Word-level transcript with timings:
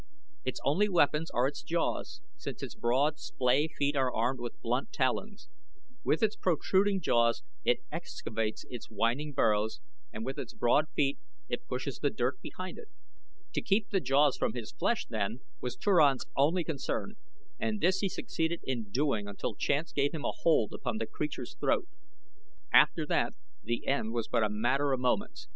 Its 0.43 0.59
only 0.65 0.89
weapons 0.89 1.29
are 1.29 1.45
its 1.45 1.61
jaws 1.61 2.21
since 2.35 2.63
its 2.63 2.73
broad, 2.73 3.19
splay 3.19 3.67
feet 3.67 3.95
are 3.95 4.11
armed 4.11 4.39
with 4.39 4.59
blunt 4.63 4.91
talons. 4.91 5.47
With 6.03 6.23
its 6.23 6.35
protruding 6.35 7.01
jaws 7.01 7.43
it 7.63 7.81
excavates 7.91 8.65
its 8.67 8.89
winding 8.89 9.31
burrows 9.33 9.79
and 10.11 10.25
with 10.25 10.39
its 10.39 10.55
broad 10.55 10.87
feet 10.95 11.19
it 11.49 11.67
pushes 11.67 11.99
the 11.99 12.09
dirt 12.09 12.41
behind 12.41 12.79
it. 12.79 12.87
To 13.53 13.61
keep 13.61 13.89
the 13.91 13.99
jaws 14.01 14.37
from 14.37 14.53
his 14.53 14.71
flesh 14.71 15.05
then 15.07 15.41
was 15.61 15.75
Turan's 15.77 16.25
only 16.35 16.63
concern 16.63 17.13
and 17.59 17.79
this 17.79 17.99
he 17.99 18.09
succeeded 18.09 18.61
in 18.63 18.89
doing 18.89 19.27
until 19.27 19.53
chance 19.53 19.91
gave 19.91 20.15
him 20.15 20.25
a 20.25 20.31
hold 20.31 20.73
upon 20.73 20.97
the 20.97 21.05
creature's 21.05 21.53
throat. 21.59 21.87
After 22.73 23.05
that 23.05 23.33
the 23.63 23.85
end 23.85 24.13
was 24.13 24.27
but 24.27 24.43
a 24.43 24.49
matter 24.49 24.93
of 24.93 24.99
moments. 24.99 25.47